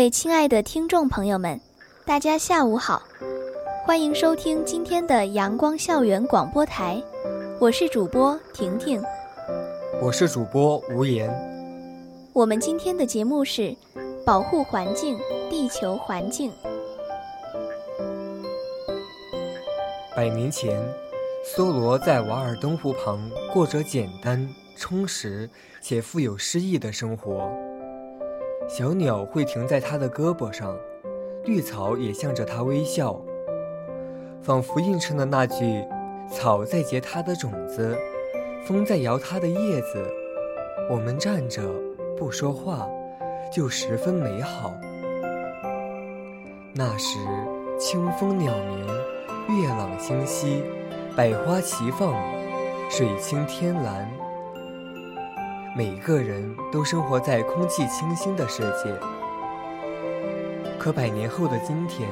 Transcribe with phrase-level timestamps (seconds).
[0.00, 1.60] 位亲爱的听众朋友们，
[2.06, 3.02] 大家下午好，
[3.84, 7.02] 欢迎收听今天的阳光校园广播台，
[7.60, 9.02] 我是主播婷婷，
[10.00, 11.30] 我是主播吴言。
[12.32, 13.76] 我们今天的节目是
[14.24, 15.18] 保护环境，
[15.50, 16.50] 地球环境。
[20.16, 20.82] 百年前，
[21.44, 25.50] 梭罗在瓦尔登湖旁过着简单、充实
[25.82, 27.52] 且富有诗意的生活。
[28.72, 30.78] 小鸟会停在它的胳膊上，
[31.44, 33.20] 绿草也向着它微笑，
[34.40, 35.84] 仿佛映衬了那句
[36.30, 37.98] ：“草在结它的种子，
[38.64, 40.06] 风在摇它的叶子，
[40.88, 41.68] 我们站着
[42.16, 42.88] 不说话，
[43.52, 44.72] 就十分美好。”
[46.72, 47.18] 那时，
[47.76, 50.62] 清风鸟鸣，月朗星稀，
[51.16, 52.14] 百花齐放，
[52.88, 54.08] 水清天蓝。
[55.76, 58.92] 每个人都生活在空气清新的世界，
[60.80, 62.08] 可百年后的今天，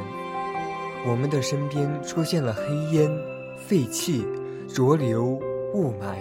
[1.05, 3.11] 我们的身边出现了黑烟、
[3.57, 4.25] 废气、
[4.69, 5.41] 浊流、
[5.75, 6.19] 雾霾。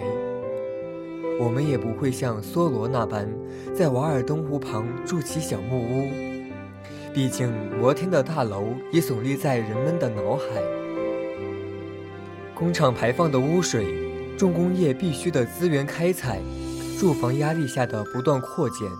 [1.38, 3.28] 我们也不会像梭罗那般，
[3.72, 6.08] 在瓦尔登湖旁筑起小木屋。
[7.14, 10.44] 毕竟，摩天的大楼已耸立在人们的脑海。
[12.52, 13.86] 工厂排放的污水，
[14.36, 16.40] 重工业必须的资源开采。
[16.98, 18.90] 住房压力下的不断扩建，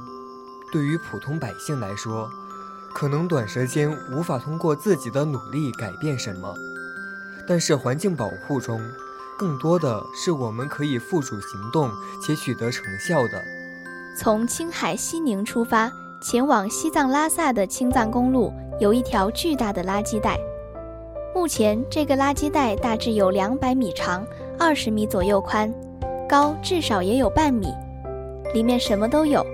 [0.71, 2.31] 对于普通百姓来说，
[2.95, 6.55] 可能短时间无法通过自己的努力改变什么。
[7.49, 8.81] 但是环境保护中，
[9.37, 11.91] 更多的是我们可以付诸行动
[12.23, 13.43] 且取得成效的。
[14.17, 15.91] 从青海西宁出发
[16.23, 20.39] 前往西藏拉萨的青藏公路，有一条巨大的垃圾带。
[21.35, 24.25] 目前，这个垃圾带大致有两百米长，
[24.57, 25.75] 二十米左右宽，
[26.29, 27.75] 高至少也有半米。
[28.55, 29.45] 里面什么都有，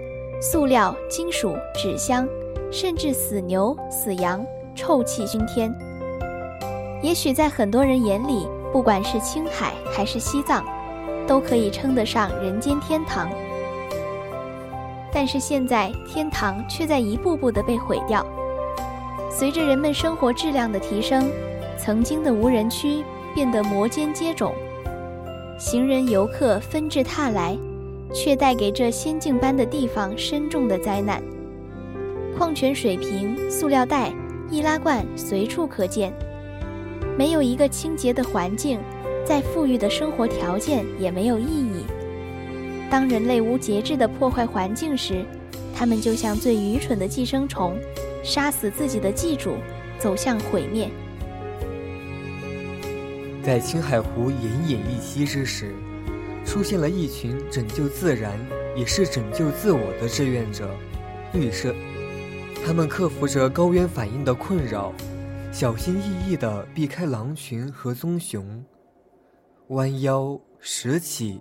[0.40, 2.28] 塑料、金属、纸箱，
[2.70, 4.44] 甚至死牛、死羊，
[4.74, 5.74] 臭气熏天。
[7.02, 10.64] 也许在很多人眼里，不管是青海还是西藏，
[11.26, 13.28] 都可以称得上人间天堂。
[15.12, 18.24] 但是现在，天堂却在一步步的被毁掉。
[19.30, 21.30] 随着人们生活质量的提升，
[21.76, 23.04] 曾经的无人区
[23.34, 24.52] 变得摩肩接踵，
[25.58, 27.56] 行人游客纷至沓来。
[28.14, 31.20] 却带给这仙境般的地方深重的灾难。
[32.38, 34.12] 矿泉水瓶、塑料袋、
[34.50, 36.12] 易拉罐随处可见，
[37.18, 38.78] 没有一个清洁的环境，
[39.24, 41.84] 再富裕的生活条件也没有意义。
[42.90, 45.24] 当人类无节制地破坏环境时，
[45.74, 47.76] 他们就像最愚蠢的寄生虫，
[48.22, 49.56] 杀死自己的寄主，
[49.98, 50.88] 走向毁灭。
[53.42, 54.34] 在青海湖奄
[54.66, 55.74] 奄一息之时。
[56.54, 58.38] 出现了一群拯救自然，
[58.76, 60.70] 也是拯救自我的志愿者——
[61.34, 61.74] 绿色。
[62.64, 64.94] 他们克服着高原反应的困扰，
[65.50, 68.64] 小心翼翼地避开狼群和棕熊，
[69.70, 71.40] 弯腰拾起，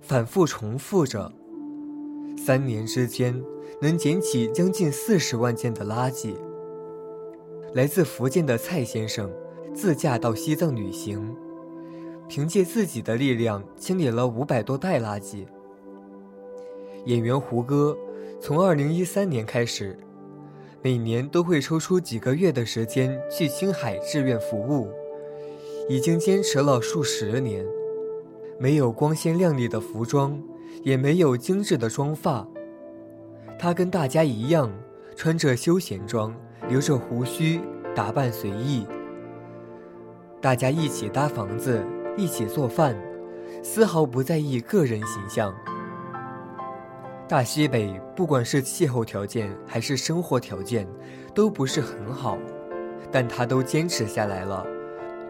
[0.00, 1.30] 反复重复着。
[2.38, 3.38] 三年之间，
[3.82, 6.34] 能捡起将近四十万件的垃圾。
[7.74, 9.30] 来自福建的蔡先生，
[9.74, 11.36] 自驾到西藏旅行。
[12.28, 15.46] 凭借自己的力量清理了五百多袋垃圾。
[17.06, 17.96] 演员胡歌
[18.38, 19.98] 从二零一三年开始，
[20.82, 24.90] 每年都会抽出几个月的时间去青海志愿服务，
[25.88, 27.64] 已经坚持了数十年。
[28.58, 30.38] 没有光鲜亮丽的服装，
[30.82, 32.46] 也没有精致的妆发，
[33.58, 34.70] 他跟大家一样，
[35.16, 36.34] 穿着休闲装，
[36.68, 37.60] 留着胡须，
[37.94, 38.84] 打扮随意。
[40.40, 41.82] 大家一起搭房子。
[42.18, 42.96] 一起做饭，
[43.62, 45.54] 丝毫不在意个人形象。
[47.28, 50.84] 大西北不管是气候条件还是生活条件，
[51.32, 52.36] 都不是很好，
[53.12, 54.66] 但他都坚持下来了，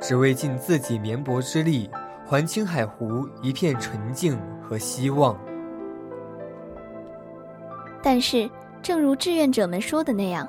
[0.00, 1.90] 只为尽自己绵薄之力，
[2.25, 5.38] 还青海湖一片纯净和希望。
[8.02, 8.49] 但是，
[8.81, 10.49] 正如志愿者们说的那样，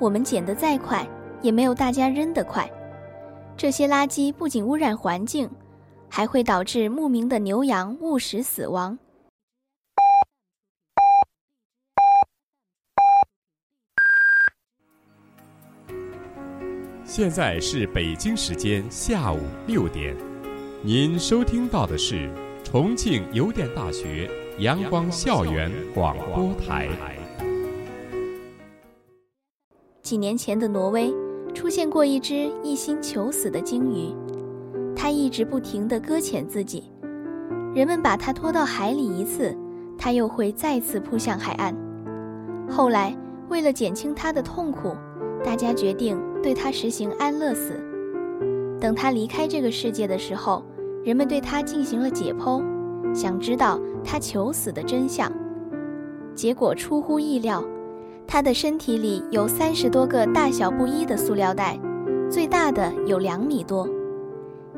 [0.00, 1.06] 我们捡得再快，
[1.40, 2.68] 也没有大家扔得快。
[3.56, 5.48] 这些垃圾不仅污染环境。
[6.10, 8.98] 还会导致牧民的牛羊误食死亡。
[17.04, 20.14] 现在是北京时间下午六点。
[20.82, 22.30] 您收听到的是
[22.62, 26.88] 重庆邮电大学阳光校园广播台。
[30.02, 31.12] 几年前的挪威
[31.52, 34.27] 出现过一只一心求死的鲸鱼。
[35.08, 36.84] 他一直不停地搁浅自己，
[37.74, 39.56] 人们把它拖到海里一次，
[39.96, 41.74] 它又会再次扑向海岸。
[42.68, 43.16] 后来，
[43.48, 44.94] 为了减轻它的痛苦，
[45.42, 46.20] 大家决定。
[46.42, 47.72] 对他实行安乐死。
[48.78, 50.62] 等他离开这个世界的时候，
[51.02, 52.62] 人们对他进行了解剖，
[53.14, 55.32] 想知道他求死的真相。
[56.34, 57.64] 结果出乎意料，
[58.26, 61.80] 他的身体里有三十多个大小不一的塑料袋，
[62.30, 63.88] 最大的有两米多。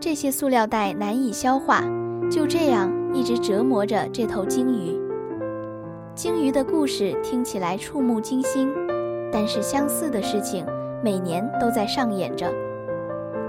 [0.01, 1.85] 这些塑料袋难以消化，
[2.31, 4.99] 就这样一直折磨着这头鲸鱼。
[6.15, 8.73] 鲸鱼的故事听起来触目惊心，
[9.31, 10.65] 但是相似的事情。
[11.03, 12.47] 每年都在上演着。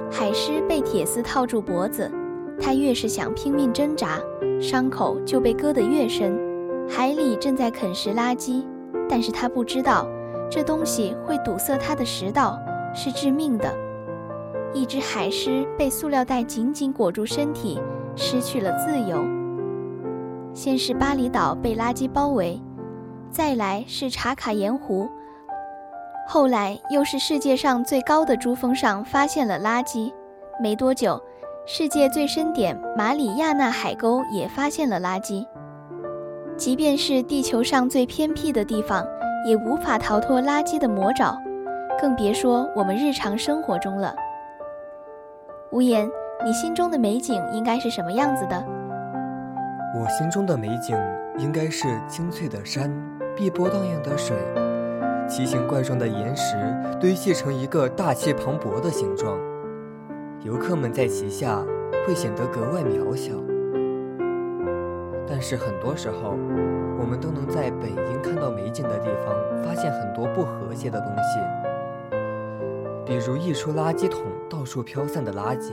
[0.10, 2.10] 海狮被铁丝套住脖子，
[2.58, 4.20] 它越是想拼命挣扎，
[4.62, 6.40] 伤口就被割得越深。
[6.88, 8.64] 海里正在啃食垃圾，
[9.10, 10.08] 但是它不知道，
[10.50, 12.58] 这东西会堵塞它的食道，
[12.96, 13.70] 是致命的。
[14.74, 17.80] 一只海狮被塑料袋紧紧裹住身体，
[18.16, 19.24] 失去了自由。
[20.54, 22.62] 先是巴厘岛被垃圾包围，
[23.30, 25.10] 再来是茶卡盐湖。
[26.28, 30.14] 后来又是世界上最高的珠峰上发现了垃圾，
[30.62, 31.22] 没多久，
[31.66, 35.46] 世界最深点马里亚纳海沟也发现了垃圾。
[36.56, 39.06] 即便是地球上最偏僻的地方，
[39.46, 41.38] 也无法逃脱垃圾的魔爪，
[42.00, 44.14] 更别说我们日常生活中了。
[45.72, 46.06] 无言，
[46.44, 48.62] 你心中的美景应该是什么样子的？
[49.96, 50.98] 我心中的美景
[51.38, 52.92] 应该是青翠的山，
[53.38, 54.36] 碧波荡漾的水。
[55.30, 56.58] 奇形怪状的岩石
[57.00, 59.40] 堆砌成一个大气磅礴的形状，
[60.42, 61.64] 游客们在其下
[62.06, 63.32] 会显得格外渺小。
[65.26, 66.32] 但是很多时候，
[67.00, 69.34] 我们都能在本应看到美景的地方
[69.64, 71.40] 发现很多不和谐的东西，
[73.06, 75.72] 比如溢出垃圾桶到处飘散的垃圾。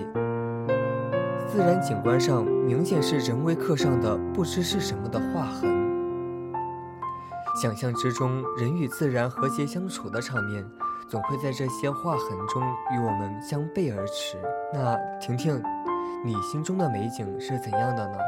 [1.47, 5.79] 自然景观上明显是人为刻上的不知是什么的划痕。
[7.61, 10.65] 想象之中，人与自然和谐相处的场面，
[11.09, 14.37] 总会在这些划痕中与我们相背而驰。
[14.73, 15.61] 那婷婷，
[16.25, 18.19] 你心中的美景是怎样的呢？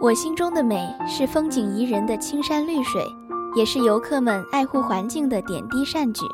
[0.00, 3.04] 我心中的美是风景宜人的青山绿水，
[3.54, 6.24] 也是游客们爱护环境的点滴善举。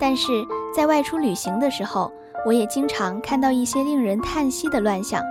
[0.00, 0.32] 但是
[0.74, 2.12] 在外出旅行的时候，
[2.46, 5.22] 我也经常看到一些令人叹息的乱象，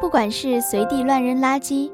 [0.00, 1.90] 不管是随地乱扔垃圾。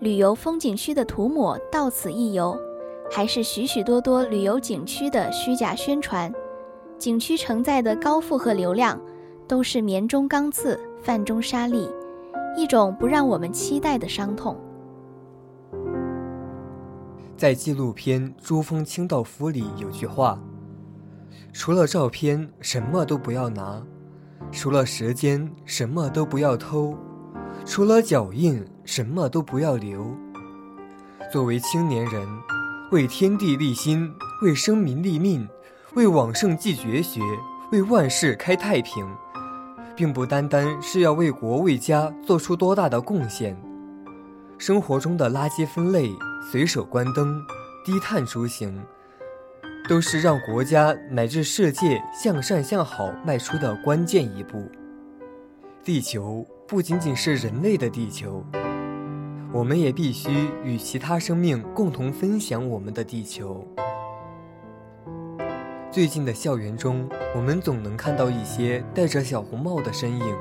[0.00, 2.58] 旅游风景区的涂抹到此一游，
[3.10, 6.32] 还是许许多多旅游景区的虚假宣传，
[6.98, 9.00] 景区承载的高负荷流量，
[9.46, 11.88] 都是棉中钢刺，饭中沙粒，
[12.56, 14.56] 一种不让我们期待的伤痛。
[17.36, 20.38] 在纪录片《珠峰清道夫》里有句话
[21.52, 23.82] ：“除了照片，什么都不要拿；
[24.52, 26.96] 除了时间，什么都不要偷。”
[27.64, 30.14] 除了脚印，什么都不要留。
[31.32, 32.28] 作为青年人，
[32.90, 35.48] 为天地立心，为生民立命，
[35.94, 37.20] 为往圣继绝学，
[37.72, 39.06] 为万世开太平，
[39.96, 43.56] 并不单单是要为国为家做出多大的贡献。
[44.58, 46.12] 生活中的垃圾分类、
[46.50, 47.42] 随手关灯、
[47.84, 48.78] 低碳出行，
[49.88, 54.68] 都是让国家乃至世界向善向好迈出的关键一步。
[55.82, 56.46] 地球。
[56.66, 58.42] 不仅仅是人类的地球，
[59.52, 63.68] 我们也必须与其他生命共同分享我们的地球。
[65.90, 70.34] 最近的校园中，我们总能看到一些戴着小红帽的身影，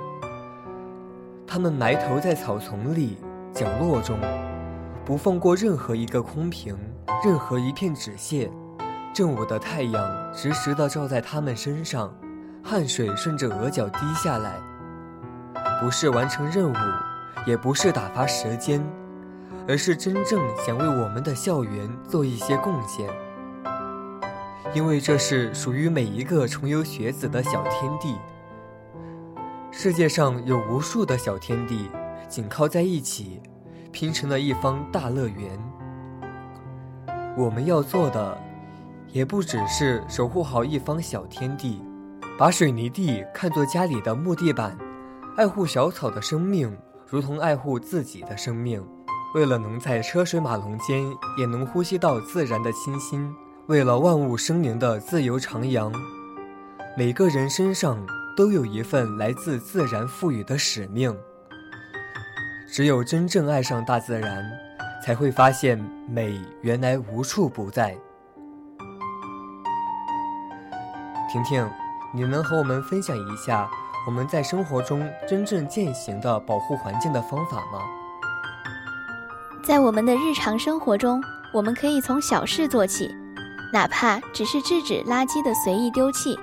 [1.45, 3.17] 他们埋头在草丛里、
[3.53, 4.17] 角落中，
[5.03, 6.73] 不放过任何一个空瓶、
[7.23, 8.49] 任何一片纸屑。
[9.13, 12.11] 正午的太阳直直地照在他们身上，
[12.63, 14.55] 汗水顺着额角滴下来。
[15.79, 16.75] 不是完成任务，
[17.45, 18.83] 也不是打发时间，
[19.67, 23.07] 而是真正想为我们的校园做一些贡献。
[24.73, 28.17] 因为这是属于每一个重游学子的小天地。
[29.69, 31.87] 世界上有无数的小天地
[32.27, 33.39] 紧靠在一起，
[33.91, 35.59] 拼成了一方大乐园。
[37.37, 38.35] 我们要做的，
[39.13, 41.79] 也不只是守护好一方小天地，
[42.35, 44.75] 把水泥地看作家里的木地板。
[45.37, 46.75] 爱护小草的生命，
[47.07, 48.83] 如同爱护自己的生命。
[49.35, 51.05] 为了能在车水马龙间
[51.37, 53.31] 也能呼吸到自然的清新，
[53.67, 55.93] 为了万物生灵的自由徜徉，
[56.97, 58.03] 每个人身上
[58.35, 61.15] 都有一份来自自然赋予的使命。
[62.67, 64.43] 只有真正爱上大自然，
[65.05, 65.79] 才会发现
[66.09, 67.95] 美原来无处不在。
[71.33, 71.67] 婷婷，
[72.11, 73.67] 你能和我们分享一下
[74.05, 77.79] 我们在生活中真正践行的保护环境的方法吗？
[79.63, 81.19] 在我们的日常生活中，
[81.51, 83.15] 我们可以从小事做起，
[83.73, 86.37] 哪怕只是制止垃圾的随意丢弃。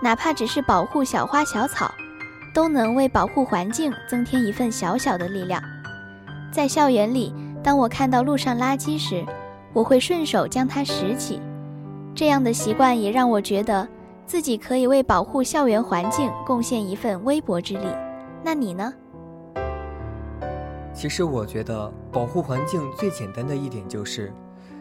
[0.00, 1.92] 哪怕只是保护小花小草，
[2.54, 5.60] 都能为保护环境增添一份小小的力量。
[6.52, 9.26] 在校园里，当我看到路上垃圾时，
[9.72, 11.42] 我会顺手将它拾起。
[12.14, 13.88] 这样的习惯也让我觉得
[14.28, 17.86] 自己可以为保护校园环境贡献一份微薄之力。
[18.44, 18.92] 那你呢？
[20.92, 24.30] 其实我觉得保护环境最简单的一点就是，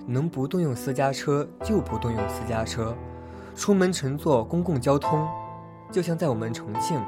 [0.05, 2.93] 能不动用私家车就不动用私家车。
[3.55, 5.25] 出门乘坐公共交通，
[5.93, 7.01] 就像在我们重庆，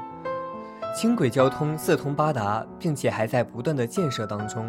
[0.98, 4.64] 轻轨交通四通八达，并且还在不断的建设当中。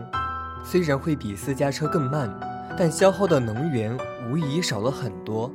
[0.62, 2.30] 虽然会比私家车更慢，
[2.78, 3.98] 但消耗的能源
[4.30, 5.50] 无疑少了很多。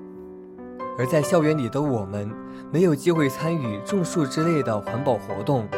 [0.99, 2.31] 而在校园里的我们，
[2.73, 5.69] 没有机会参与种树之类的环保活动，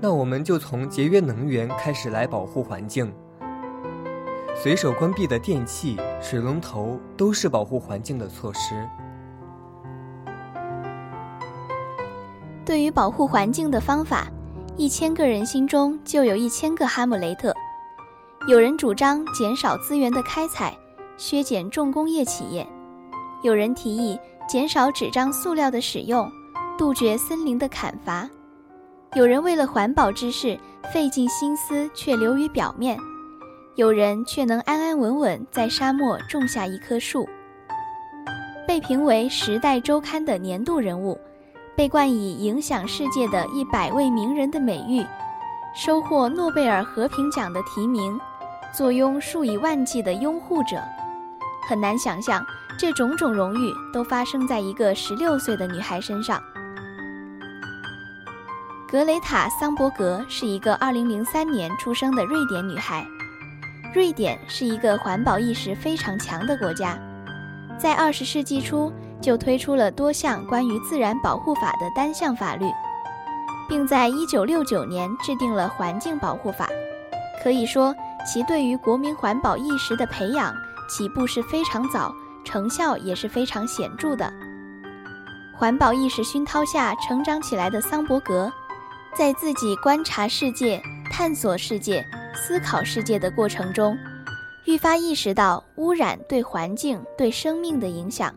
[0.00, 3.12] 那我们就从节约能源开始来保护环境。
[4.54, 8.74] 随手关闭的电器、水龙头都是保护环境的措施。
[12.64, 14.26] 对于保护环境的方法，
[14.76, 17.54] 一千个人心中就有一千个哈姆雷特。
[18.48, 20.76] 有人主张减少资源的开采，
[21.16, 22.66] 削减重工业企业；
[23.46, 26.28] 有人提议减少纸张、塑料的使用，
[26.76, 28.28] 杜绝森林的砍伐；
[29.14, 30.58] 有人为了环保之事
[30.92, 32.98] 费尽心思却流于表面；
[33.76, 37.24] 有人却能安安稳稳在沙漠种下一棵树。
[38.66, 41.16] 被评为《时代周刊》的年度人物。
[41.76, 45.04] 被冠以影响世界的一百位名人的美誉，
[45.72, 48.18] 收获诺贝尔和平奖的提名，
[48.74, 50.82] 坐拥数以万计的拥护者，
[51.68, 52.42] 很难想象
[52.78, 56.42] 这种种荣誉都发生在一个十六岁的女孩身上。
[58.88, 63.06] 格雷塔·桑伯格是一个二零零三年出生的瑞典女孩。
[63.94, 66.98] 瑞典是一个环保意识非常强的国家，
[67.78, 68.92] 在二十世纪初。
[69.18, 72.66] 就推出了多项关于自然保护法的单项法律，
[73.66, 76.68] 并在1969年制定了环境保护法。
[77.42, 77.94] 可以说，
[78.26, 80.54] 其对于国民环保意识的培养
[80.86, 82.14] 起步是非常早，
[82.46, 84.32] 成效也是非常显著的。
[85.54, 88.50] 环保意识熏陶下成长起来的桑伯格，
[89.14, 92.02] 在自己观察世界、探索世界、
[92.34, 93.98] 思考世界的过程中，
[94.64, 98.32] 愈发意识到污染对环境、对生命的影响。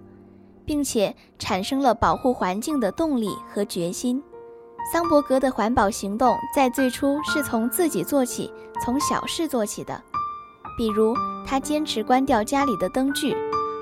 [0.69, 4.21] 并且产生了保护环境的动力和决心。
[4.93, 9.99] 桑伯格的环保行动在最初是从自己做起，从小事做起的。
[10.77, 13.35] 比如，他坚持关掉家里的灯具，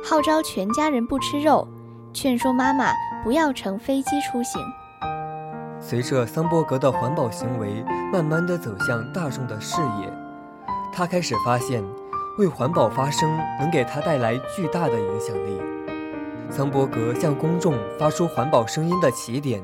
[0.09, 1.67] 号召全家人不吃肉，
[2.13, 2.93] 劝说妈妈
[3.25, 4.61] 不要乘飞机出行。
[5.81, 10.09] 随着桑伯格的环保行为慢慢的走向大众的视野，
[10.93, 11.83] 他开始发现，
[12.37, 15.61] 为环保发声能给他带来巨大的影响力。
[16.49, 19.61] 桑伯格向公众发出环保声音的起点，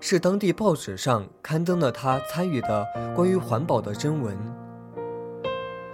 [0.00, 4.36] 是当地报纸上刊登了他参与的关于环保的征文。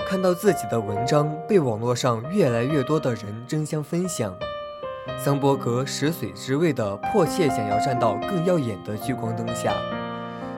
[0.07, 4.35] 看到自己的文章被网络上越来越多的人争相分享，
[5.19, 9.73] 桑伯格食髓知味的迫切想要站到更耀眼的聚光灯下，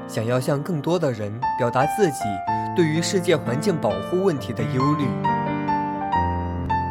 [0.09, 2.25] 想要向更多的人表达自己
[2.75, 5.05] 对于世界环境保护问题的忧虑。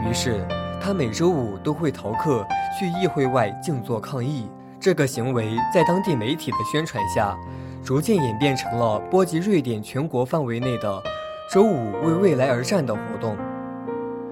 [0.09, 0.45] 于是。
[0.77, 2.45] 他每周五都会逃课
[2.77, 4.47] 去议会外静坐抗议。
[4.79, 7.35] 这个行为在当地媒体的宣传下，
[7.83, 11.01] 逐渐演变成了波及瑞典全国范围内的
[11.49, 13.37] “周五为未来而战”的活动。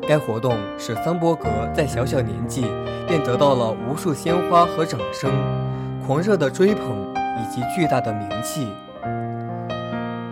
[0.05, 2.65] 该活动使桑伯格在小小年纪
[3.07, 5.31] 便得到了无数鲜花和掌声、
[6.05, 8.67] 狂热的追捧以及巨大的名气。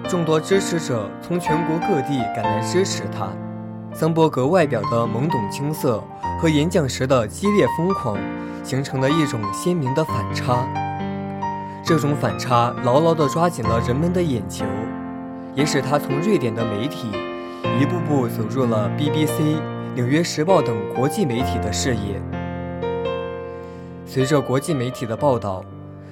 [0.09, 3.29] 众多支持者从全国各地赶来支持他。
[3.93, 6.03] 桑伯格外表的懵懂青涩
[6.41, 8.17] 和演讲时的激烈疯狂，
[8.63, 10.67] 形成了一种鲜明的反差。
[11.83, 14.65] 这种反差牢牢地抓紧了人们的眼球，
[15.53, 17.09] 也使他从瑞典的媒体
[17.79, 19.59] 一步步走入了 BBC、
[19.95, 22.21] 纽约时报等国际媒体的视野。
[24.05, 25.63] 随着国际媒体的报道，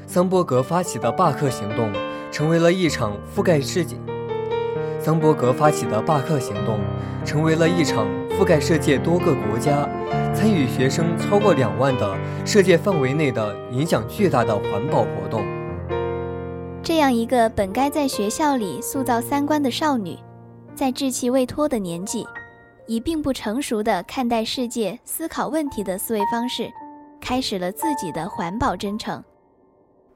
[0.05, 1.91] 桑伯格发起的罢课行动
[2.31, 3.96] 成为了一场覆盖世界。
[5.00, 6.79] 桑伯格发起的罢课行动，
[7.25, 9.88] 成为了一场覆盖世界多个国家，
[10.34, 15.59] 参与学生超过两万的世界范围内的影响巨大的环保活动。
[16.89, 20.17] 这样一个本该在学校里塑造三观的少女，
[20.74, 22.25] 在稚气未脱的年纪，
[22.88, 26.67] 以并不成熟的看待世界、思考问题的思维方式，
[27.22, 29.24] 开始了自己的环保征程。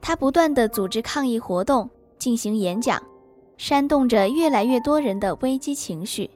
[0.00, 1.88] 她不断地组织抗议活动，
[2.18, 3.00] 进行演讲，
[3.56, 6.28] 煽动着越来越多人的危机情绪。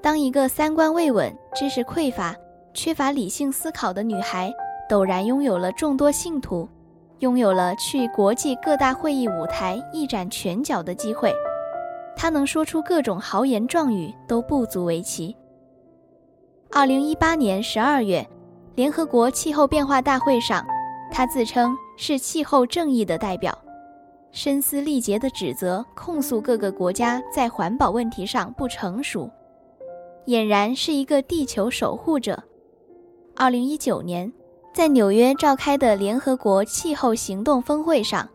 [0.00, 2.36] 当一个三观未稳、知识匮乏、
[2.72, 4.54] 缺乏理性思考的女孩，
[4.88, 6.68] 陡然拥有了众多信徒，
[7.24, 11.32] 拥有了去国际各大会议舞台一展拳脚的机会，
[12.14, 15.34] 他能说出各种豪言壮语都不足为奇。
[16.70, 18.28] 二零一八年十二月，
[18.74, 20.62] 联合国气候变化大会上，
[21.10, 23.58] 他自称是气候正义的代表，
[24.30, 29.30] 声嘶力竭地指责、控诉各个国家在环保问题上不成熟。
[30.26, 32.42] 俨然是一个地球守护者。
[33.34, 34.30] 二零一九年，
[34.74, 38.28] 在纽约召开的联合国气候行动峰会上，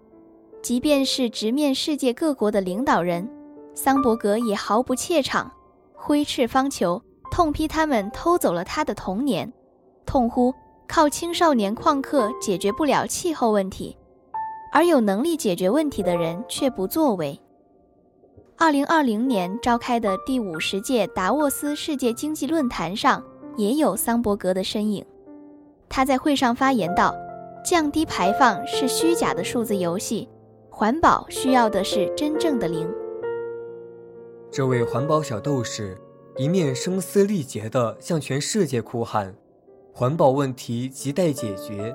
[0.61, 3.29] 即便是直面世界各国的领导人，
[3.75, 5.51] 桑伯格也毫不怯场，
[5.93, 9.51] 挥斥方遒，痛批他们偷走了他的童年，
[10.05, 10.53] 痛呼
[10.87, 13.97] 靠青少年旷课解决不了气候问题，
[14.71, 17.37] 而有能力解决问题的人却不作为。
[18.57, 23.21] 二零二零年召开的第五十届达沃斯世界经济论坛上，
[23.57, 25.05] 也有桑伯格的身影。
[25.89, 27.15] 他在会上发言道
[27.65, 30.29] ：“降低排放是虚假的数字游戏，
[30.69, 32.87] 环保需要的是真正的零。”
[34.51, 35.97] 这位环保小斗士
[36.37, 39.33] 一面声嘶力竭地向全世界哭喊
[39.93, 41.93] ：“环保问题亟待解决，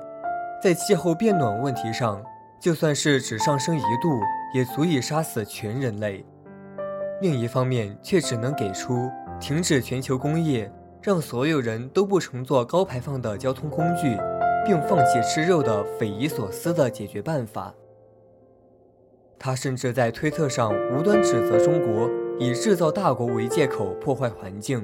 [0.61, 2.23] 在气候变暖问题上，
[2.59, 4.09] 就算是只上升一度，
[4.53, 6.23] 也足以杀死全人类。”
[7.21, 9.09] 另一方面，却只能给出
[9.39, 10.71] 停止全球工业，
[11.05, 14.17] 让所有人都不乘坐高排放的交通工具，
[14.65, 17.71] 并放弃吃肉的匪夷所思的解决办法。
[19.37, 24.83] 他甚至在推特上无端指责中国以制造大国为借口破坏环境，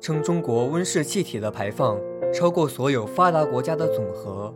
[0.00, 1.96] 称中国温室气体的排放
[2.34, 4.52] 超过所有发达国家的总和。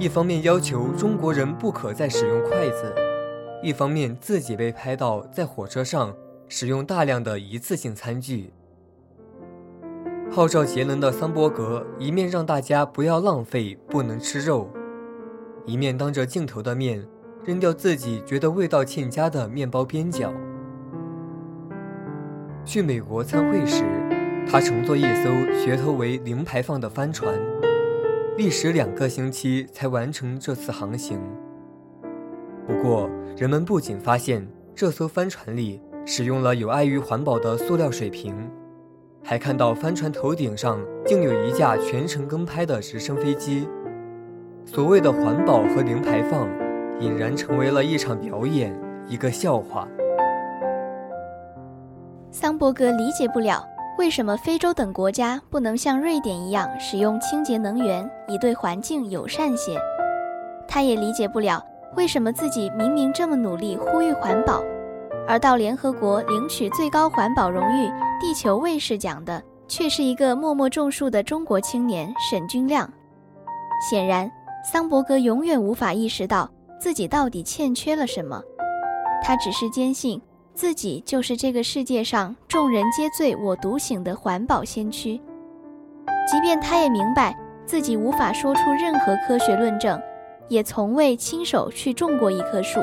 [0.00, 2.92] 一方面要求中国人不可再使用筷子。
[3.62, 6.12] 一方面，自己被拍到在火车上
[6.48, 8.52] 使用大量的一次性餐具，
[10.32, 14.70] 号召节能的桑伯格一面让大家不要浪费，不能吃肉，
[15.66, 17.04] 一面当着镜头的面
[17.44, 20.32] 扔掉自己觉得味道欠佳的面包边角。
[22.64, 23.82] 去美国参会时，
[24.48, 27.36] 他乘坐一艘噱头为零排放的帆船，
[28.36, 31.20] 历时两个星期才完成这次航行。
[32.68, 38.32] 不过，人们不仅发现这艘帆船里使用了有碍于环保的塑料水瓶，
[39.22, 43.68] 还看到帆船头顶上竟有一架全程跟拍的直升飞机。
[44.64, 46.48] 所谓的环保和零排放，
[47.00, 49.86] 俨然成为了一场表演，一个笑话。
[52.30, 53.64] 桑伯格理解不了
[53.98, 59.76] 为什么非洲等国家不能像瑞典一样使用清洁能源，以对环境友善些。
[60.68, 61.62] 他也理解不了。
[61.96, 64.62] 为什么自己明明这么努力呼吁环保，
[65.30, 67.88] 而到联合国领取最高环保荣誉——
[68.20, 72.92] 地球卫士奖的，却是一个默默种树的中国青年沈军亮？
[73.88, 74.28] 显然，
[74.64, 78.42] 桑伯格永远无法意识到自己到底欠缺了什么。
[79.22, 80.20] 他只是坚信
[80.52, 85.14] 自己就是这个世界上众人皆醉我独醒的环保先驱。
[86.28, 89.96] 即便他也明白自己无法说出任何科学论证。
[90.48, 92.80] 也从未亲手去种过一棵树。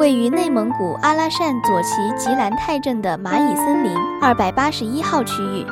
[0.00, 5.62] 位于内蒙古阿拉善左旗吉兰泰镇的蚂蚁森林二百八十一号区域，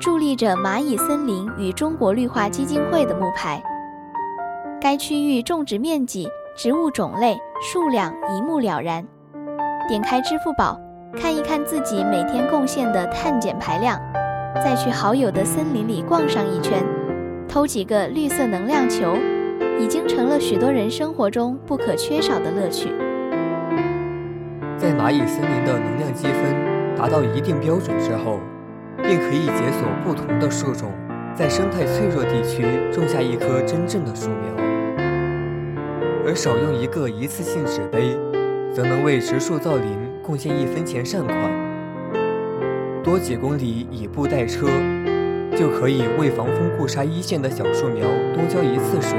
[0.00, 3.62] 伫立着蚂蚁森林与中国绿化基金会的木牌。
[4.80, 9.06] 该区域种植面积、植物种类、数量一目了然。
[9.86, 10.76] 点开支付宝，
[11.16, 13.96] 看一看自己每天贡献的碳减排量，
[14.56, 16.84] 再去好友的森林里逛上一圈。
[17.48, 19.14] 偷几个绿色能量球，
[19.78, 22.92] 已经成了许多人生活中不可缺少的乐趣。
[24.82, 28.40] 在蚂蚁森林的能量积分达到一定标准之后，
[28.96, 30.90] 便可以解锁不同的树种，
[31.36, 34.64] 在生态脆弱地区种下一棵真正的树苗。
[36.26, 38.18] 而少用一个一次性纸杯，
[38.74, 39.86] 则能为植树造林
[40.20, 41.36] 贡献一分钱善款。
[43.04, 44.66] 多几公里以步代车。
[45.54, 49.18] 就可以为防风固沙一线的小树苗多浇一次水。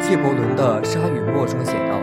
[0.00, 2.00] 纪伯伦的《沙与墨》中写道：“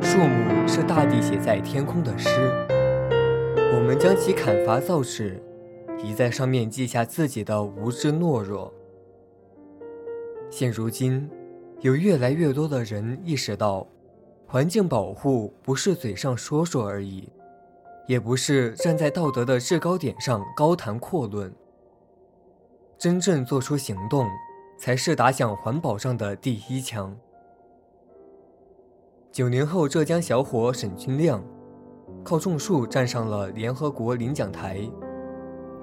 [0.00, 2.28] 树木是大地写在天空的诗，
[3.74, 5.42] 我们将其砍伐造纸，
[6.02, 8.72] 以在上面记下自己的无知懦弱。
[10.50, 11.28] 现如今，
[11.80, 13.86] 有越来越多的人意识到，
[14.46, 17.28] 环境保护不是嘴上说说而已，
[18.06, 21.52] 也不是站在道德的制高点上高谈阔论。
[22.96, 24.26] 真正做出行动，
[24.78, 27.14] 才是打响环保上的第一枪。
[29.36, 31.44] 九零后浙江小伙沈军亮，
[32.24, 34.80] 靠种树站上了联合国领奖台。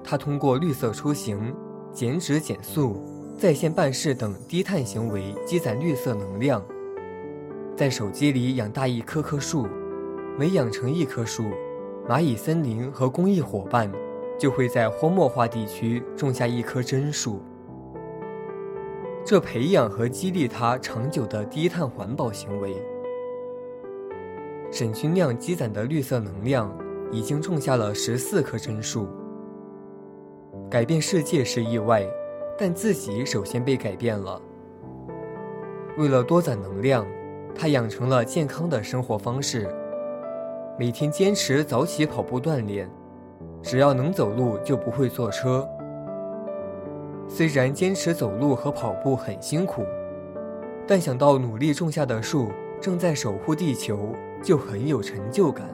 [0.02, 1.54] 他通过绿色出行、
[1.92, 3.00] 减脂减速、
[3.38, 6.60] 在线办事等低碳行为积攒绿色能量，
[7.76, 9.68] 在手机里养大一棵棵树，
[10.36, 11.44] 每养成一棵树，
[12.08, 13.88] 蚂蚁森林和公益伙伴
[14.36, 17.40] 就会在荒漠化地区种下一棵真树。
[19.24, 22.74] 这培养和激励他长久的低碳环保行为。
[24.74, 26.68] 沈君亮积攒的绿色能量，
[27.12, 29.06] 已经种下了十四棵真树。
[30.68, 32.04] 改变世界是意外，
[32.58, 34.42] 但自己首先被改变了。
[35.96, 37.06] 为了多攒能量，
[37.54, 39.72] 他养成了健康的生活方式，
[40.76, 42.90] 每天坚持早起跑步锻炼，
[43.62, 45.64] 只要能走路就不会坐车。
[47.28, 49.84] 虽然坚持走路和跑步很辛苦，
[50.84, 52.48] 但想到努力种下的树
[52.80, 54.12] 正在守护地球。
[54.44, 55.66] 就很有成就感。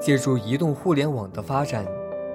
[0.00, 1.86] 借助移动互联网的发展，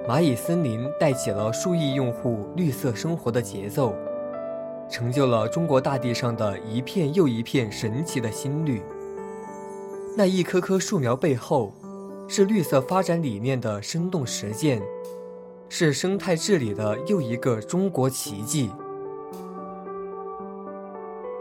[0.08, 3.94] 蚂蚁森林带起了数亿用户绿色生活的节奏，
[4.90, 8.82] 成就了中国大地上的一片又一片神奇的新绿。
[10.16, 11.74] 那一棵棵树苗背后，
[12.26, 14.82] 是绿色发展理念的生动实践，
[15.68, 18.70] 是生态治理的又一个中国奇迹。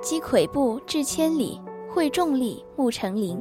[0.08, 3.38] 积跬步，至千里；会重力，木成林。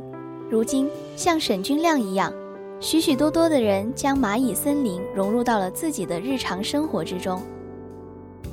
[0.50, 2.32] 如今，像沈君亮一样，
[2.80, 7.40] 许许多多的人将蚂蚁森林融入到了自己的日常生活之中。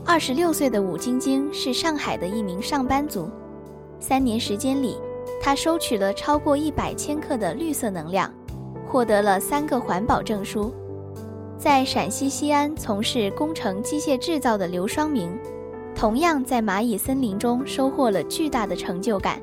[0.06, 3.28] 二十六岁的武晶晶是上海的一名上班族，
[4.00, 4.96] 三年时间里，
[5.42, 8.32] 他收取了超过一百千克的绿色能量，
[8.88, 10.72] 获得了三个环保证书。
[11.58, 15.36] 在陕西西安从事工程机械制造的刘双明。
[16.04, 19.42] 同样在蚂蚁森林中收获了巨大的成就感。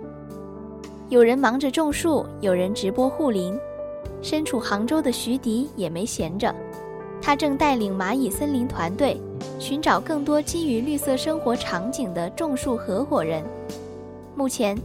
[1.08, 3.58] 有人忙着种树，有人直播护林。
[4.20, 6.54] 身处杭州的徐迪也没闲着，
[7.22, 9.18] 他正带领蚂蚁森林团队
[9.58, 13.42] 寻找更多基于绿色生活场景的种树合伙人。
[14.34, 14.76] 目前，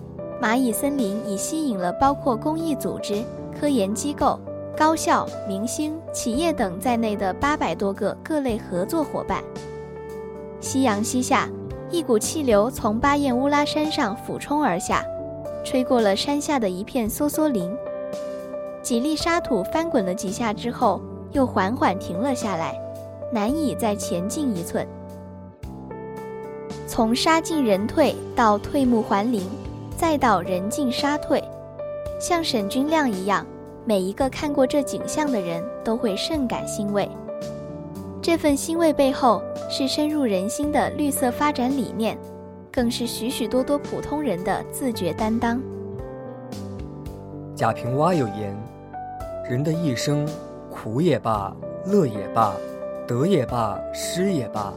[0.42, 3.22] 蚂蚁森林已吸引了包括公益组织、
[3.60, 4.40] 科研机构、
[4.78, 9.44] 高校、明星、企业等在内的八百多个各类合作伙伴。
[10.62, 11.48] 夕阳西下，
[11.92, 15.06] 一股气流从巴彦乌拉山上俯冲而下，
[15.64, 17.72] 吹过了山下的一片梭梭林。
[18.82, 22.78] 几粒沙土翻滚了几下之后，又缓缓停了下来，
[23.32, 24.86] 难以再前进一寸。
[26.88, 29.44] 从沙进人退到退木还林，
[29.96, 31.44] 再到人进沙退，
[32.20, 33.46] 像沈君亮一样，
[33.86, 37.10] 每一个看过这景象的人都会甚感欣慰。
[38.26, 42.18] 这份欣慰背后是深入人心的绿色发展理念，
[42.72, 45.62] 更是许许多多普通人的自觉担当。
[47.56, 48.58] 贾平凹有言
[49.48, 50.28] ：“人的一生，
[50.72, 52.56] 苦也罢，乐也罢，
[53.08, 54.74] 得也罢，失也罢，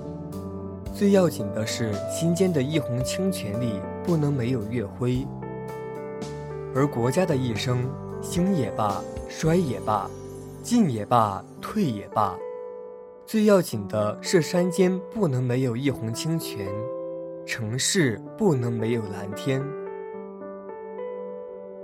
[0.95, 5.27] 最要紧的是心间的一泓清泉里不能没有月辉；
[6.75, 7.89] 而国家的一生，
[8.21, 10.07] 兴也罢，衰也罢，
[10.63, 12.37] 进也罢，退也罢。”
[13.29, 16.67] 最要紧的是，山间不能没有一泓清泉，
[17.45, 19.63] 城市不能没有蓝天。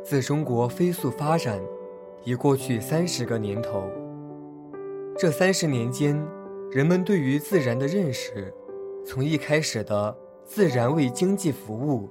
[0.03, 1.61] 自中国飞速发展，
[2.25, 3.85] 已过去三十个年头。
[5.19, 6.19] 这三十年间，
[6.71, 8.51] 人们对于自然的认识，
[9.05, 12.09] 从一开始的“自然为经济服务”，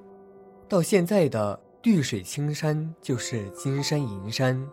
[0.68, 4.64] 到现在的“绿水青山就是金山银山”，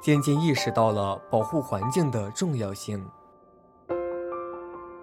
[0.00, 3.04] 渐渐意识到了保护环境的重要性。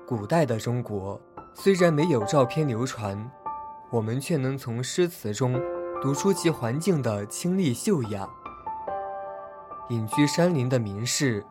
[0.10, 1.22] 古代的中国
[1.54, 3.16] 虽然没有照片流传，
[3.92, 5.62] 我们却能从诗词中
[6.02, 8.28] 读出其环境的清丽秀雅。
[9.90, 11.46] 隐居山林的名士，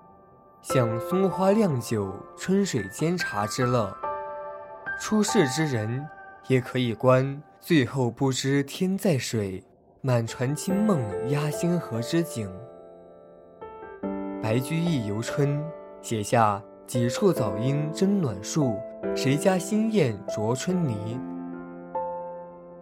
[0.61, 3.97] 享松花酿酒、春水煎茶之乐；
[5.01, 6.05] 出世之人，
[6.49, 9.62] 也可以观“最后不知天在水，
[10.01, 12.53] 满船清梦压星河”之景。
[14.42, 15.64] 白居易游春
[16.03, 16.61] 写下。
[16.88, 18.74] 几处早莺争暖树，
[19.14, 21.20] 谁家新燕啄春泥？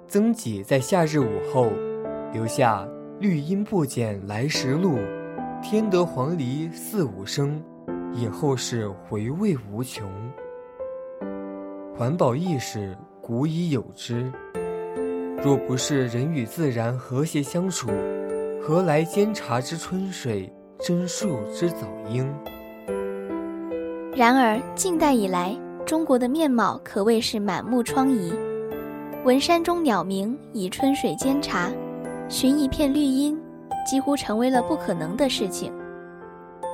[0.07, 1.73] 曾几在夏日午后，
[2.33, 2.87] 留下
[3.19, 4.97] 绿阴不减来时路，
[5.61, 7.61] 添得黄鹂四五声，
[8.13, 10.09] 以后世回味无穷。
[11.93, 14.31] 环保意识古已有之，
[15.43, 17.89] 若不是人与自然和谐相处，
[18.63, 22.33] 何来煎茶之春水，蒸树之早莺？
[24.17, 28.35] 然而，近代以来，中国的面貌可谓是满目疮痍。
[29.25, 31.71] 闻山中鸟鸣，以春水煎茶，
[32.27, 33.39] 寻一片绿荫，
[33.87, 35.71] 几乎成为了不可能的事情。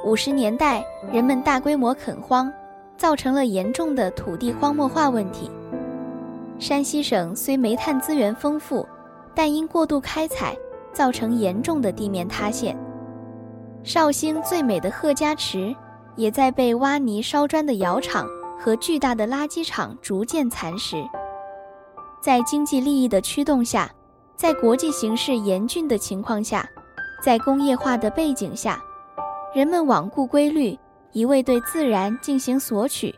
[0.05, 2.49] 五十年代，人们大规模垦荒，
[2.97, 5.51] 造成了严重的土地荒漠化问题。
[6.61, 8.87] 山西省虽煤炭资源丰富，
[9.35, 10.57] 但因过度开采，
[10.93, 12.79] 造成严重的地面塌陷。
[13.83, 15.75] 绍兴最美的贺家池。
[16.17, 18.27] 也在被挖泥烧砖的窑厂
[18.59, 21.03] 和巨大的垃圾场逐渐蚕食。
[22.21, 23.91] 在经济利益的驱动下，
[24.37, 26.69] 在国际形势严峻的情况下，
[27.23, 28.81] 在工业化的背景下，
[29.55, 30.79] 人们罔顾规律，
[31.13, 33.15] 一味对自然进行索取，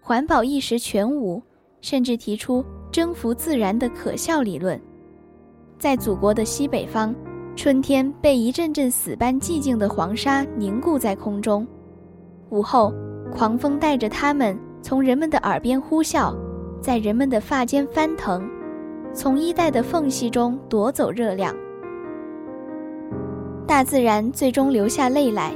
[0.00, 1.42] 环保意识全无，
[1.80, 4.80] 甚至提出征服自然的可笑理论。
[5.78, 7.14] 在祖国的西北方，
[7.56, 11.66] 春天被一阵阵死般寂静的黄沙凝固在空中。
[12.52, 12.92] 午后，
[13.34, 16.36] 狂风带着它们从人们的耳边呼啸，
[16.82, 18.46] 在人们的发间翻腾，
[19.14, 21.56] 从衣带的缝隙中夺走热量。
[23.66, 25.54] 大自然最终流下泪来，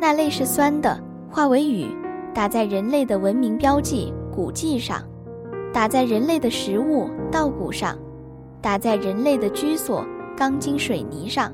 [0.00, 1.88] 那泪是酸的，化为雨，
[2.32, 5.02] 打在人类的文明标记古迹上，
[5.72, 7.98] 打在人类的食物稻谷上，
[8.62, 11.52] 打在人类的居所钢筋水泥上，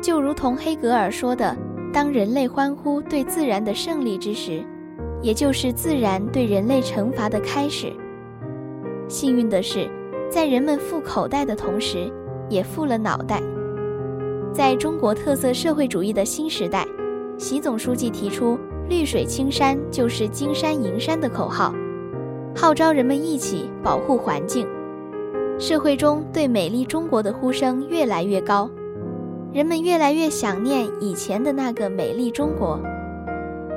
[0.00, 1.56] 就如同黑格尔说的。
[1.92, 4.64] 当人类欢呼对自然的胜利之时，
[5.20, 7.92] 也就是自然对人类惩罚的开始。
[9.08, 9.86] 幸运的是，
[10.30, 12.10] 在人们富口袋的同时，
[12.48, 13.42] 也富了脑袋。
[14.54, 16.86] 在中国特色社会主义的新时代，
[17.36, 21.74] 习总书记提出“绿水青山就是金山银山”的口号，
[22.56, 24.66] 号召人们一起保护环境。
[25.58, 28.70] 社会中对美丽中国的呼声越来越高。
[29.52, 32.80] 人们越来越想念以前的那个美丽中国，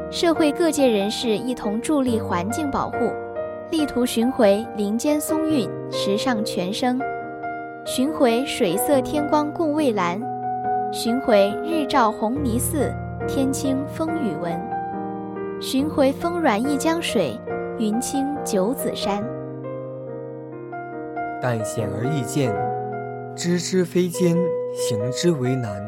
[0.09, 3.11] 社会各界人士一同助力环境保护，
[3.71, 6.97] 力图寻回林间松韵、石上泉声，
[7.85, 10.17] 寻回水色天光共蔚蓝，
[10.93, 12.89] 寻回日照红泥寺，
[13.27, 14.57] 天清风雨闻，
[15.59, 17.37] 寻回风软一江水，
[17.77, 19.21] 云清九子山。
[21.41, 22.55] 但显而易见，
[23.35, 24.37] 知之非艰。
[24.77, 25.81] 行之为难，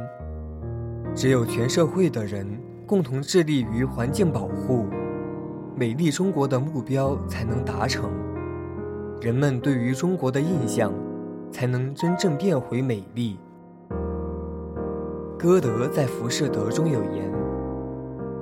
[1.13, 2.47] 只有全社会的人
[2.85, 4.85] 共同致力于环境保护，
[5.75, 8.09] 美丽中国的目标才能达成，
[9.19, 10.93] 人们对于中国的印象
[11.51, 13.37] 才能真正变回美丽。
[15.37, 17.29] 歌德在《浮士德》中有言：“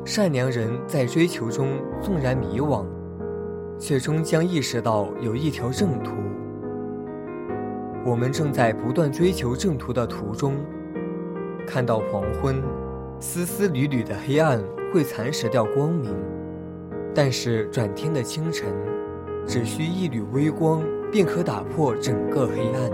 [0.06, 2.86] 善良人在追求中纵然迷惘，
[3.80, 6.12] 却终将意识到有一条正途。”
[8.06, 10.54] 我们正在不断追求正途的途中，
[11.66, 12.62] 看到黄昏，
[13.20, 14.62] 丝丝缕缕的黑暗
[14.94, 16.16] 会蚕食掉光明，
[17.16, 18.72] 但是转天的清晨，
[19.48, 22.92] 只需一缕微光便可打破整个黑暗。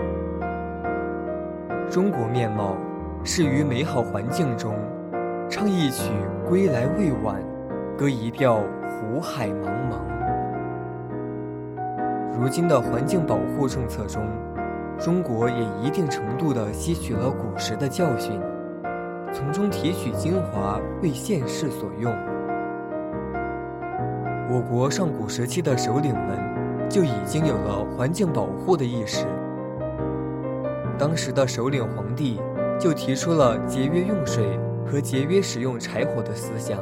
[1.90, 2.74] 中国面貌
[3.22, 4.74] 是于美好环境中，
[5.46, 6.10] 唱一曲
[6.48, 7.36] 归来未晚，
[7.98, 10.00] 歌一调湖海茫茫。
[12.34, 14.22] 如今的环境保护政策中。
[14.98, 18.40] 中国也一定程度地吸取了古时的教训，
[19.32, 22.12] 从中提取精华为现世所用。
[24.48, 29.26] 我国上古时期的首领们就已经有了环境保护的意识。
[30.98, 32.40] 当时的首领皇帝
[32.78, 36.78] 就提出了节约用水和节约使用柴火的思想。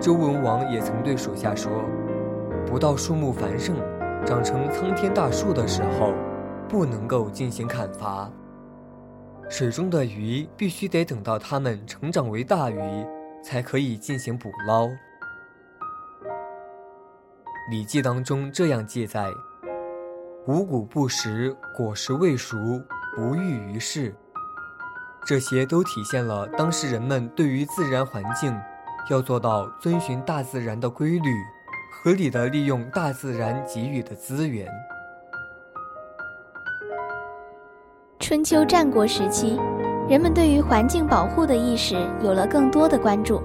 [0.00, 1.70] 周文王也曾对属下说
[2.64, 3.74] ：“不到树木繁盛、
[4.26, 6.12] 长成苍天大树的时候。”
[6.70, 8.30] 不能够进行砍伐，
[9.48, 12.78] 水中的鱼必须得等到它们成长为大鱼，
[13.42, 14.86] 才可以进行捕捞。
[17.68, 19.28] 《礼记》当中这样记载
[20.46, 22.56] ：“五谷不食，果实未熟，
[23.16, 24.14] 不欲于世。”
[25.26, 28.56] 这些都体现了当时人们对于自然环境
[29.08, 31.34] 要做到遵循大自然的规律，
[32.02, 34.66] 合理的利用大自然给予的资源。
[38.18, 39.60] 春秋战国时期，
[40.08, 43.42] 人们对于环境保护的意识有了更多的关注。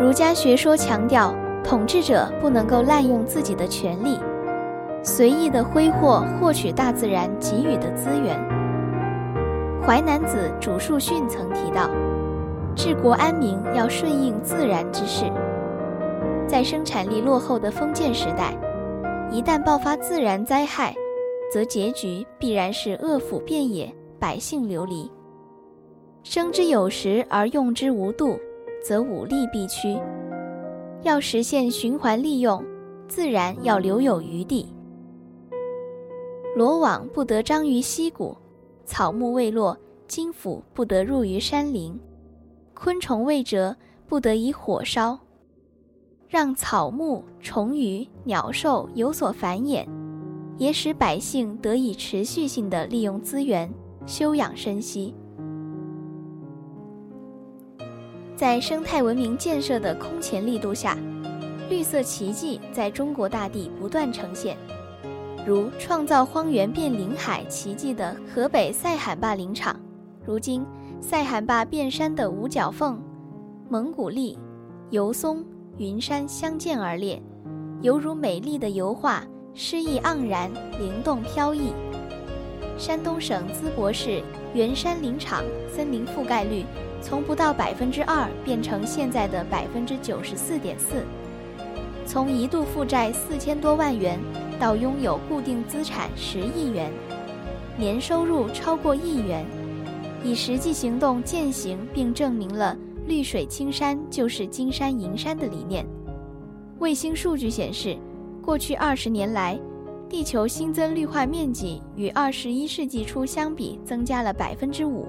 [0.00, 4.20] 儒家学说强调，统治者不能够滥用自己的权力，
[5.02, 8.38] 随意的挥霍获取大自然给予的资源。
[9.84, 11.90] 《淮南子·主述训》曾提到，
[12.76, 15.24] 治国安民要顺应自然之势。
[16.46, 18.54] 在生产力落后的封建时代，
[19.30, 20.94] 一旦爆发自然灾害，
[21.52, 25.10] 则结局必然是恶腐遍野，百姓流离。
[26.22, 28.38] 生之有时而用之无度，
[28.84, 29.98] 则武力必屈。
[31.02, 32.62] 要实现循环利用，
[33.08, 34.72] 自然要留有余地。
[36.54, 38.36] 罗网不得张于溪谷，
[38.84, 39.76] 草木未落，
[40.06, 41.98] 金斧不得入于山林，
[42.74, 43.74] 昆虫未折，
[44.06, 45.18] 不得以火烧。
[46.32, 49.86] 让草木、虫鱼、鸟兽有所繁衍，
[50.56, 53.70] 也使百姓得以持续性的利用资源，
[54.06, 55.14] 休养生息。
[58.34, 60.96] 在生态文明建设的空前力度下，
[61.68, 64.56] 绿色奇迹在中国大地不断呈现，
[65.46, 69.78] 如创造荒原变林海奇迹的河北塞罕坝林场，
[70.24, 70.64] 如今
[70.98, 72.98] 塞罕坝变山的五角凤、
[73.68, 74.34] 蒙古栎、
[74.88, 75.44] 油松。
[75.78, 77.20] 云山相见而列，
[77.80, 81.72] 犹如美丽的油画，诗意盎然，灵动飘逸。
[82.76, 85.42] 山东省淄博市原山林场
[85.74, 86.66] 森林覆盖率
[87.00, 91.04] 从不到百分之二变成现在的百分之九十四点四，
[92.04, 94.20] 从一度负债四千多万元
[94.60, 96.92] 到拥有固定资产十亿元，
[97.78, 99.46] 年收入超过亿元，
[100.22, 102.76] 以实际行动践行并证明了。
[103.06, 105.86] 绿水青山就是金山银山的理念。
[106.78, 107.96] 卫星数据显示，
[108.42, 109.58] 过去二十年来，
[110.08, 115.06] 地球新增绿化面积与二十一世纪初相比增加了百分之五，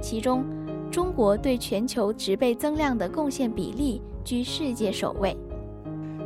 [0.00, 0.44] 其中，
[0.90, 5.36] 中国对全球植被增量的贡献比例居世界首位。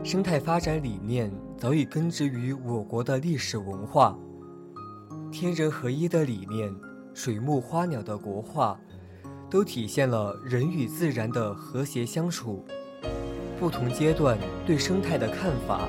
[0.05, 4.19] 生态发展理念早已根植于我国的历史文化，
[5.31, 6.75] 天人合一的理念，
[7.15, 8.79] 水木花鸟的国画。
[9.53, 12.65] 都体现了人与自然的和谐相处，
[13.61, 15.87] 不同阶段对生态的看法，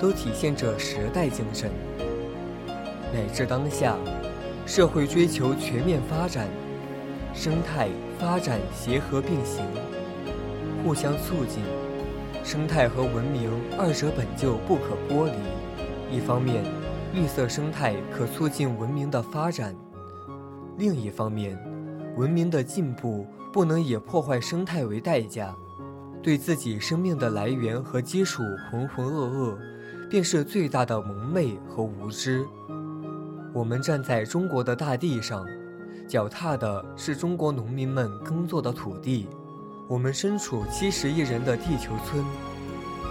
[0.00, 1.70] 都体现着时代精神。
[3.12, 3.98] 乃至当下，
[4.64, 6.48] 社会追求全面发展，
[7.34, 9.62] 生态发展协和并行，
[10.82, 11.62] 互相促进。
[12.42, 16.16] 生态和文明二者本就不可剥离。
[16.16, 16.64] 一方面，
[17.12, 19.74] 绿色生态可促进文明的发展；
[20.78, 21.58] 另一方面，
[22.16, 25.54] 文明的进步不能以破坏生态为代价，
[26.22, 29.56] 对自己生命的来源和基础浑浑噩噩，
[30.08, 32.46] 便是最大的蒙昧和无知。
[33.52, 35.46] 我们站在中国的大地上，
[36.08, 39.26] 脚踏的是中国农民们耕作的土地；
[39.86, 42.24] 我们身处七十亿人的地球村，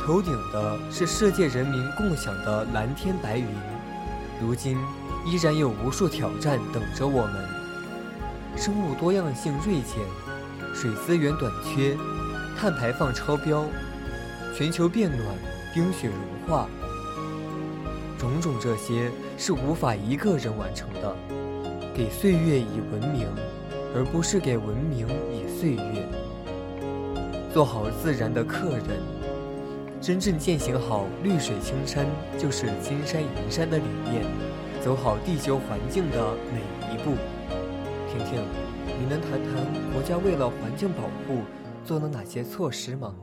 [0.03, 3.45] 头顶的是世界人民共享的蓝天白云。
[4.41, 4.77] 如今，
[5.25, 7.54] 依然有无数挑战等着我们。
[8.57, 9.97] 生物多样性锐减，
[10.73, 11.95] 水资源短缺，
[12.57, 13.65] 碳排放超标，
[14.55, 15.35] 全球变暖，
[15.73, 16.67] 冰雪融化，
[18.17, 21.15] 种种这些是无法一个人完成的。
[21.93, 23.27] 给岁月以文明，
[23.93, 26.07] 而不是给文明以岁月。
[27.53, 29.01] 做好自然的客人，
[30.01, 32.05] 真正践行好“绿水青山
[32.37, 34.25] 就是金山银山”的理念，
[34.81, 36.61] 走好地球环境的每
[36.93, 37.15] 一步。
[38.15, 38.41] 婷婷，
[38.99, 41.41] 你能谈谈国家为了环境保护
[41.83, 43.13] 做了哪些措施吗？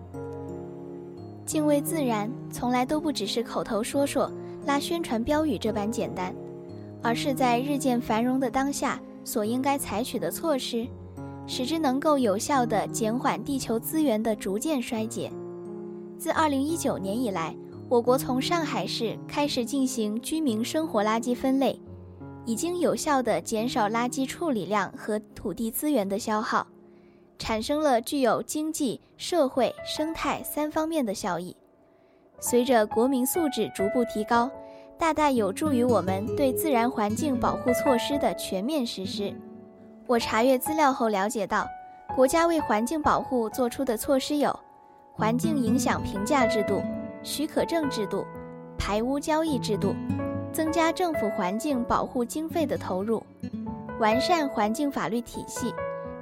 [1.47, 4.31] 敬畏自然从来都不只是口头说说、
[4.67, 6.35] 拉宣传标语这般简单，
[7.03, 10.87] 而是在日渐繁荣的当下所应该采取的措施，
[11.47, 15.31] 使之能够有效地减缓地球资源的逐渐衰竭。
[16.19, 17.57] 自2019年以来，
[17.89, 21.81] 我国从上海市开始进行居民生活垃圾分类。
[22.45, 26.67] 已经有效地减少垃圾处理量和土地资源的消耗，
[27.39, 31.57] 产生了具有经济社会生态三方面的效益。
[32.41, 34.51] 随着国民素质逐步提高，
[34.99, 39.33] 大大有助于我们对自然环境保护措施的全面实施。
[40.09, 41.69] 我查阅资料后了解到，
[42.17, 44.59] 国家为环境保护做出的措施有：
[45.13, 46.83] 环境影响评价制度、
[47.23, 48.27] 许可证制度、
[48.77, 49.95] 排污交易制度。
[50.53, 53.23] 增加政府环境保护经费的投入，
[53.99, 55.75] 完善环境法律体系，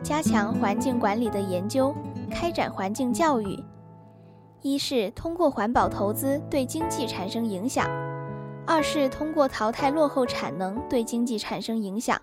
[0.03, 1.93] 加强环境管理的研究，
[2.31, 3.59] 开展环境教育。
[4.63, 7.87] 一是通过环保投资对经济产生影响；
[8.67, 12.17] 二是通过淘汰落后产能对经济产生影响；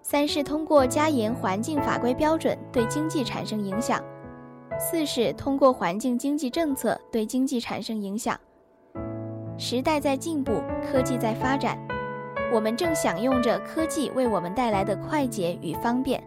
[0.00, 3.98] 三是通过加严环境法规标准对经济产生影响；
[4.78, 8.38] 四是通过环境经济政策对经济产生影响。
[9.60, 11.76] 时代在进步，科技在发展，
[12.52, 16.22] 我们正享用着科技为我们带来的快捷与方便，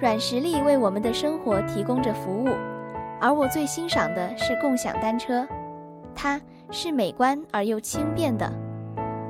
[0.00, 2.48] 软实力为我们的生活提供着服务。
[3.20, 5.46] 而我最欣赏的是共享单车，
[6.16, 6.40] 它
[6.72, 8.52] 是美观而又轻便的。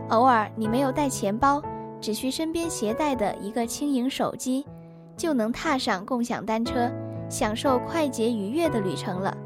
[0.09, 1.63] 偶尔你没有带钱包，
[2.01, 4.67] 只需身边携带的一个轻盈手机，
[5.19, 6.91] 就能踏上共享单车，
[7.29, 9.37] 享受快捷愉悦的旅程了。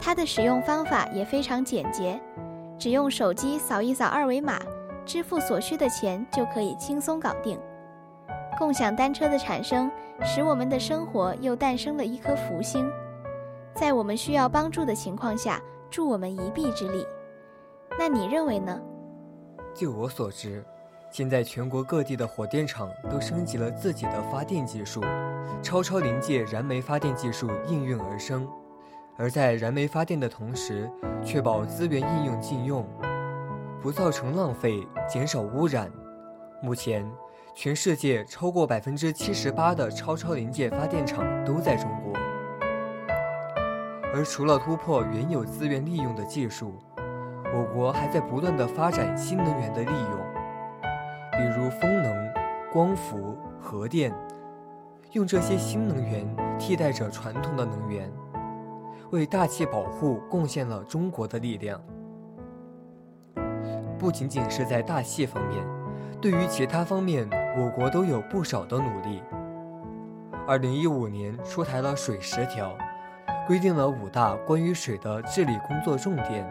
[0.00, 2.18] 它的使用方法也非常简洁，
[2.78, 4.60] 只用手机扫一扫二维码，
[5.04, 7.58] 支付所需的钱就可以轻松搞定。
[8.56, 9.90] 共享单车的产生，
[10.22, 12.88] 使我们的生活又诞生了一颗福星。
[13.74, 15.60] 在我们需要帮助的情况下，
[15.90, 17.04] 助我们一臂之力。
[17.98, 18.80] 那你认为呢？
[19.74, 20.64] 就我所知，
[21.10, 25.00] 现在全国各地的火电厂都升级了自己的发电技术，
[25.62, 28.48] 超超临界燃煤发电技术应运而生。
[29.18, 30.88] 而在燃煤发电的同时，
[31.24, 32.86] 确保资源应用尽用，
[33.82, 35.90] 不造成浪费，减少污染。
[36.62, 37.04] 目前，
[37.52, 42.12] 全世界超过百分之七十八的超超临界发电厂都在中国。
[44.14, 46.78] 而除了突破原有资源利用的技术，
[47.52, 50.20] 我国还在不断的发展新能源的利用，
[51.32, 52.32] 比如风能、
[52.72, 54.14] 光伏、核电，
[55.10, 56.24] 用这些新能源
[56.56, 58.08] 替代着传统的能源，
[59.10, 61.80] 为大气保护贡献了中国的力量。
[63.98, 65.64] 不仅仅是在大气方面，
[66.20, 69.22] 对于其他方面，我国都有不少的努力。
[70.46, 72.76] 二零一五年出台了水十条。
[73.46, 76.46] 规定了五大关于水的治理工作重点，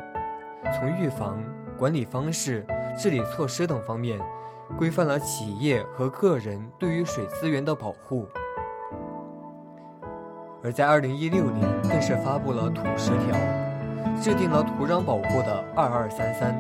[0.74, 1.40] 从预防、
[1.78, 2.66] 管理方式、
[2.98, 4.20] 治理措施等方面，
[4.76, 8.28] 规范了企业和个人对于水资源的保护。
[10.68, 13.40] 而在二零一六年，更是发布了土十条，
[14.22, 16.54] 制定了土壤保护的二二三三，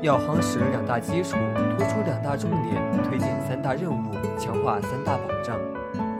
[0.00, 1.36] 要夯实两大基础，
[1.76, 5.58] 突出两大重点，推进三大任务，强化三大保障。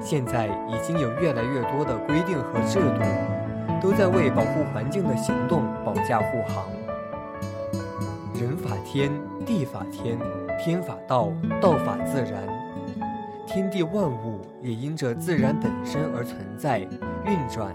[0.03, 3.01] 现在已经有越来越多的规定和制度，
[3.81, 6.67] 都在为保护环境的行动保驾护航。
[8.39, 9.11] 人法天，
[9.47, 10.19] 地法天，
[10.63, 12.47] 天法道，道法自然。
[13.47, 14.36] 天地万物
[14.67, 16.81] 也因着自然本身而存在、
[17.25, 17.73] 运转。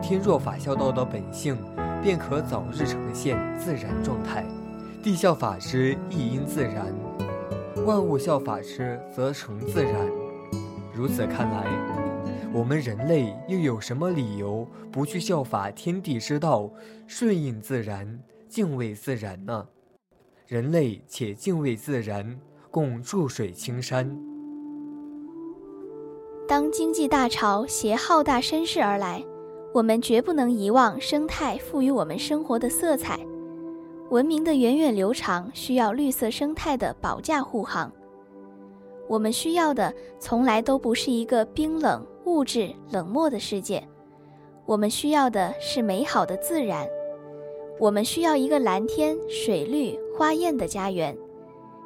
[0.00, 1.54] 天若法孝道的本性，
[2.02, 4.46] 便可早日呈现自然状态。
[5.02, 6.86] 地效法之，亦因自然；
[7.84, 9.94] 万物效法之，则成自然。
[10.94, 11.66] 如此看来，
[12.54, 16.70] 我们人类又有什么理由不去效法天地之道，
[17.06, 18.18] 顺应自然，
[18.48, 19.68] 敬畏自然呢？
[20.46, 24.29] 人类且敬畏自然，共注水青山。
[26.50, 29.24] 当经济大潮携浩大声势而来，
[29.72, 33.20] 我们绝不能遗忘生态赋予我们生活的色彩。
[34.08, 37.88] 文明的源远流长，需要绿色生态的保驾护航。
[39.08, 43.86] 我们需要的从来都不是一个冰冷、物质、冷漠的世界，
[44.66, 46.84] 我们需要的是美好的自然。
[47.78, 51.16] 我们需要一个蓝天、水绿、花艳的家园，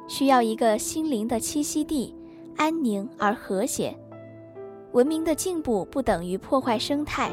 [0.07, 2.15] 需要一个心灵的栖息地，
[2.57, 3.95] 安宁而和谐。
[4.95, 7.29] 文明的进步不等于破坏生态，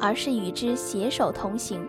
[0.00, 1.80] 而是与之携手同行。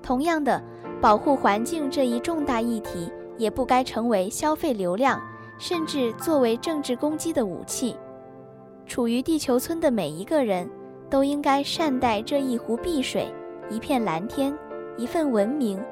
[0.00, 0.62] 同样的，
[1.00, 5.20] 保护环境这一重大议题，也不该成为消费流量。
[5.58, 7.96] 甚至作为政治攻击的武器，
[8.86, 10.70] 处于地球村的每一个人
[11.10, 13.26] 都应该善待这一湖碧水、
[13.68, 14.56] 一片蓝天、
[14.96, 15.82] 一份文明，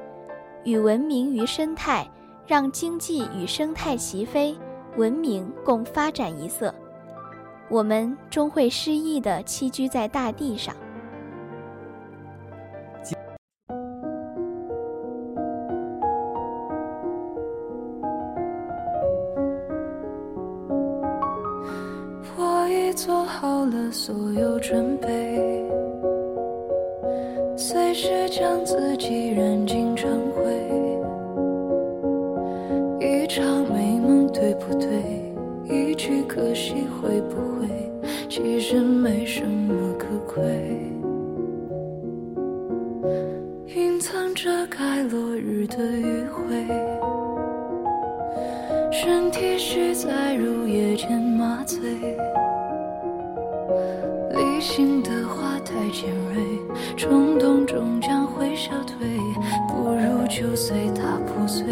[0.63, 2.09] 与文明与生态，
[2.45, 4.57] 让经济与生态齐飞，
[4.95, 6.73] 文明共发展一色。
[7.69, 10.75] 我们终会失意地栖居在大地上。
[22.39, 25.65] 我已做好了所有准备，
[27.57, 30.43] 随时将自己燃尽成灰。
[32.99, 33.43] 一场
[33.73, 35.16] 美梦对不对？
[36.37, 37.67] 可惜会不会？
[38.29, 40.43] 其实没什么可贵。
[43.65, 46.67] 云层遮盖落日的余晖，
[48.91, 51.79] 身体需在入夜间麻醉。
[54.29, 56.43] 理性的话太尖锐，
[56.95, 58.95] 冲动终将会消退，
[59.67, 61.65] 不如就随它破碎。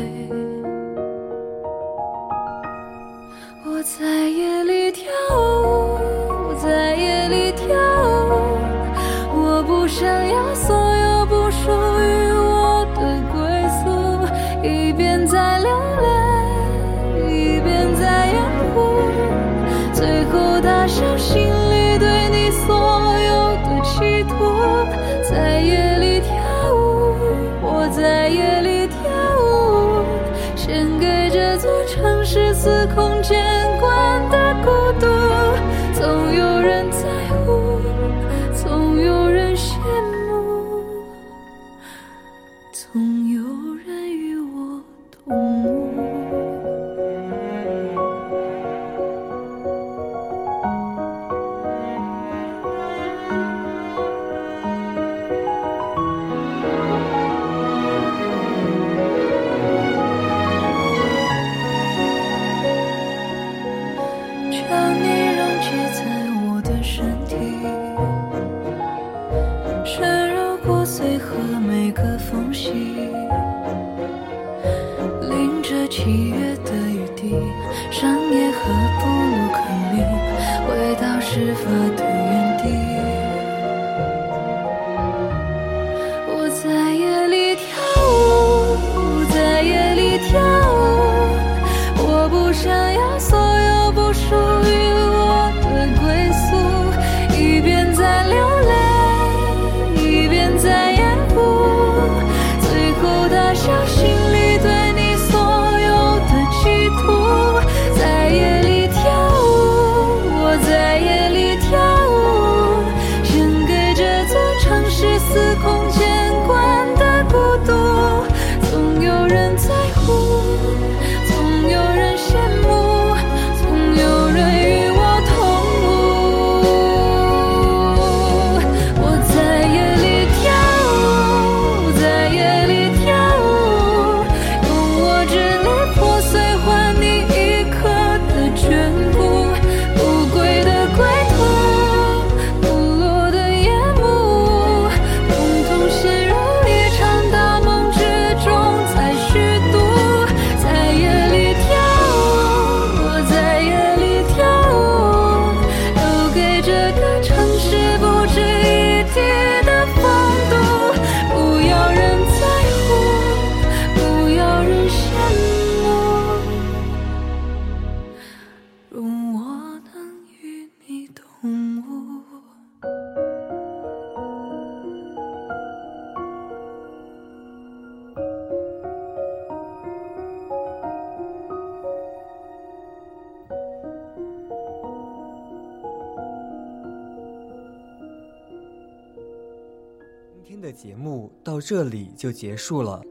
[190.75, 193.01] 节目到这里就结束了，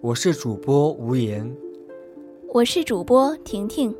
[0.00, 1.52] 我是主播无言。
[2.52, 3.92] 我是主播婷婷。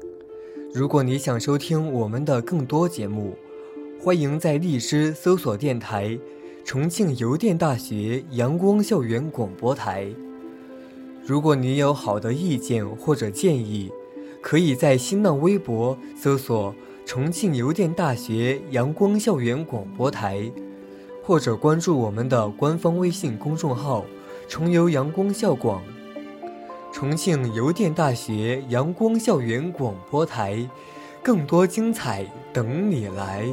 [0.72, 3.34] 如果你想收听我们的更多节目，
[4.00, 6.16] 欢迎在荔枝搜索电台
[6.64, 10.06] “重庆邮电大学阳光校园广播台”。
[11.26, 13.90] 如果你有好的意见或者建议，
[14.40, 16.72] 可以在新浪微博搜索
[17.04, 20.48] “重庆邮电大学阳光校园广播台”，
[21.26, 24.04] 或者关注我们的官方微信公众号
[24.46, 25.82] “重游阳光校广”。
[26.92, 30.68] 重庆邮电大学阳光校园广播台，
[31.22, 33.46] 更多精彩等你来。